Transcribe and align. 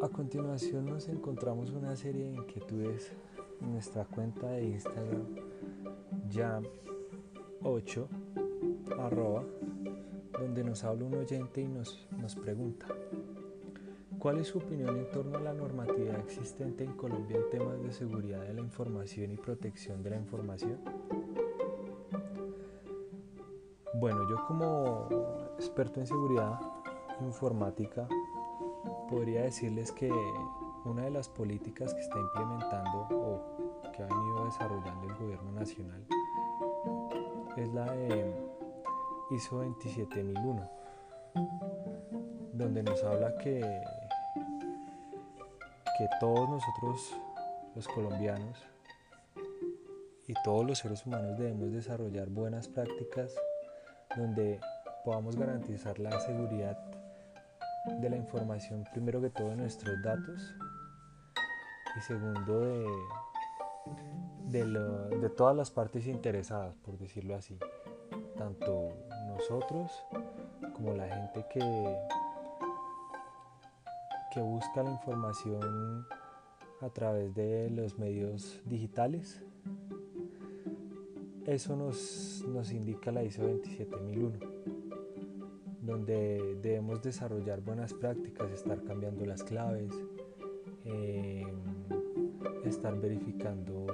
A 0.00 0.08
continuación 0.08 0.86
nos 0.86 1.08
encontramos 1.08 1.70
una 1.72 1.96
serie 1.96 2.24
de 2.26 2.36
inquietudes 2.36 3.12
en 3.60 3.72
nuestra 3.72 4.04
cuenta 4.04 4.48
de 4.48 4.64
Instagram 4.64 5.24
jam8 6.30 8.06
arroba 8.96 9.44
donde 10.38 10.62
nos 10.62 10.84
habla 10.84 11.04
un 11.04 11.14
oyente 11.16 11.62
y 11.62 11.66
nos, 11.66 12.06
nos 12.16 12.36
pregunta 12.36 12.86
¿Cuál 14.20 14.38
es 14.38 14.46
su 14.46 14.58
opinión 14.58 14.96
en 14.96 15.10
torno 15.10 15.36
a 15.36 15.40
la 15.40 15.52
normatividad 15.52 16.20
existente 16.20 16.84
en 16.84 16.92
Colombia 16.92 17.36
en 17.36 17.50
temas 17.50 17.82
de 17.82 17.92
seguridad 17.92 18.42
de 18.42 18.54
la 18.54 18.60
información 18.60 19.32
y 19.32 19.36
protección 19.36 20.02
de 20.04 20.10
la 20.10 20.16
información? 20.16 20.78
Bueno, 23.94 24.28
yo 24.30 24.44
como 24.46 25.08
experto 25.56 25.98
en 25.98 26.06
seguridad 26.06 26.60
informática 27.20 28.08
podría 29.08 29.42
decirles 29.42 29.92
que 29.92 30.10
una 30.84 31.04
de 31.04 31.10
las 31.10 31.28
políticas 31.28 31.94
que 31.94 32.00
está 32.00 32.18
implementando 32.18 33.08
o 33.10 33.90
que 33.92 34.02
ha 34.02 34.06
venido 34.06 34.44
desarrollando 34.44 35.08
el 35.08 35.14
gobierno 35.16 35.52
nacional 35.52 36.04
es 37.56 37.72
la 37.74 37.92
de 37.92 38.34
ISO 39.30 39.62
27001, 39.62 40.70
donde 42.52 42.82
nos 42.82 43.02
habla 43.02 43.36
que, 43.38 43.60
que 45.98 46.08
todos 46.20 46.48
nosotros 46.48 47.16
los 47.74 47.88
colombianos 47.88 48.58
y 50.26 50.34
todos 50.44 50.66
los 50.66 50.78
seres 50.78 51.04
humanos 51.06 51.38
debemos 51.38 51.72
desarrollar 51.72 52.28
buenas 52.28 52.68
prácticas 52.68 53.34
donde 54.16 54.60
podamos 55.04 55.36
garantizar 55.36 55.98
la 55.98 56.18
seguridad 56.20 56.78
de 57.86 58.10
la 58.10 58.16
información, 58.16 58.84
primero 58.92 59.20
que 59.20 59.30
todo 59.30 59.48
de 59.50 59.56
nuestros 59.56 60.00
datos 60.02 60.54
y 61.96 62.00
segundo 62.00 62.60
de, 64.46 64.64
de, 65.20 65.30
todas 65.30 65.56
las 65.56 65.70
partes 65.70 66.06
interesadas, 66.06 66.74
por 66.76 66.98
decirlo 66.98 67.34
así, 67.34 67.58
tanto 68.36 68.92
nosotros 69.26 69.90
como 70.74 70.94
la 70.94 71.08
gente 71.08 71.44
que, 71.50 71.96
que 74.32 74.40
busca 74.40 74.82
la 74.82 74.90
información 74.90 76.06
a 76.80 76.88
través 76.90 77.34
de 77.34 77.70
los 77.70 77.98
medios 77.98 78.60
digitales. 78.64 79.42
Eso 81.46 81.76
nos, 81.76 82.44
nos 82.46 82.72
indica 82.72 83.10
la 83.10 83.22
ISO 83.24 83.42
27001 83.42 84.77
donde 85.88 86.58
debemos 86.60 87.00
desarrollar 87.00 87.62
buenas 87.62 87.94
prácticas, 87.94 88.50
estar 88.52 88.84
cambiando 88.84 89.24
las 89.24 89.42
claves, 89.42 89.90
eh, 90.84 91.46
estar 92.66 93.00
verificando 93.00 93.86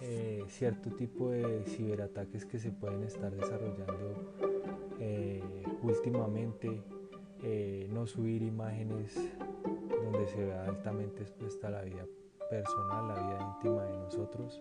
eh, 0.00 0.42
cierto 0.48 0.90
tipo 0.92 1.28
de 1.28 1.62
ciberataques 1.66 2.46
que 2.46 2.58
se 2.58 2.70
pueden 2.70 3.02
estar 3.04 3.30
desarrollando 3.30 4.14
eh, 4.98 5.42
últimamente, 5.82 6.82
no 7.90 8.06
subir 8.06 8.42
imágenes 8.42 9.14
donde 10.02 10.26
se 10.26 10.44
vea 10.44 10.64
altamente 10.64 11.22
expuesta 11.22 11.68
la 11.70 11.82
vida 11.82 12.04
personal, 12.48 13.08
la 13.08 13.14
vida 13.14 13.54
íntima 13.54 13.84
de 13.84 13.96
nosotros 13.98 14.60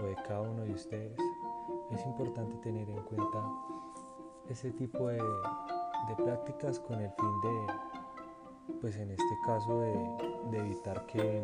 o 0.00 0.06
de 0.06 0.14
cada 0.26 0.40
uno 0.40 0.62
de 0.62 0.72
ustedes. 0.72 1.18
Es 1.90 2.06
importante 2.06 2.56
tener 2.62 2.88
en 2.88 3.02
cuenta 3.02 3.44
ese 4.48 4.70
tipo 4.72 5.08
de, 5.08 5.22
prácticas 6.16 6.78
con 6.80 7.00
el 7.00 7.10
fin 7.10 7.40
de, 7.42 8.74
pues 8.80 8.96
en 8.96 9.10
este 9.10 9.34
caso, 9.46 9.80
de, 9.80 10.58
evitar 10.58 11.06
que, 11.06 11.42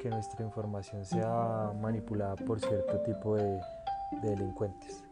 que 0.00 0.08
nuestra 0.08 0.44
información 0.44 1.04
sea 1.04 1.72
manipulada 1.80 2.36
por 2.36 2.60
cierto 2.60 3.00
tipo 3.02 3.36
de 3.36 3.60
delincuentes. 4.22 5.09